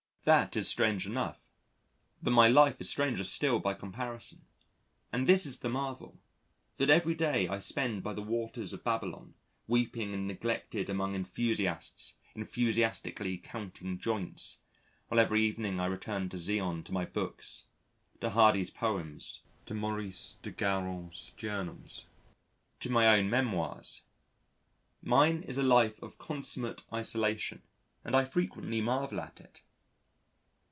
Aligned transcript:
That 0.23 0.55
is 0.55 0.67
strange 0.67 1.07
enough. 1.07 1.47
But 2.21 2.29
my 2.33 2.47
life 2.47 2.79
is 2.79 2.87
stranger 2.87 3.23
still 3.23 3.57
by 3.57 3.73
comparison. 3.73 4.43
And 5.11 5.25
this 5.25 5.47
is 5.47 5.61
the 5.61 5.67
marvel: 5.67 6.19
that 6.77 6.91
every 6.91 7.15
day 7.15 7.47
I 7.47 7.57
spend 7.57 8.03
by 8.03 8.13
the 8.13 8.21
waters 8.21 8.71
of 8.71 8.83
Babylon, 8.83 9.33
weeping 9.67 10.13
and 10.13 10.27
neglected 10.27 10.91
among 10.91 11.15
enthusiasts, 11.15 12.17
enthusiastically 12.35 13.39
counting 13.39 13.97
joints, 13.97 14.61
while 15.07 15.19
every 15.19 15.41
evening 15.41 15.79
I 15.79 15.87
return 15.87 16.29
to 16.29 16.37
Zion 16.37 16.83
to 16.83 16.91
my 16.91 17.05
books, 17.05 17.65
to 18.19 18.29
Hardy's 18.29 18.69
poems, 18.69 19.41
to 19.65 19.73
Maurice 19.73 20.35
de 20.43 20.51
Guérin's 20.51 21.31
Journals, 21.35 22.05
to 22.79 22.91
my 22.91 23.07
own 23.07 23.27
memoirs. 23.27 24.03
Mine 25.01 25.41
is 25.41 25.57
a 25.57 25.63
life 25.63 25.99
of 26.03 26.19
consummate 26.19 26.83
isolation, 26.93 27.63
and 28.05 28.15
I 28.15 28.23
frequently 28.23 28.81
marvel 28.81 29.19
at 29.19 29.41
it. 29.41 29.63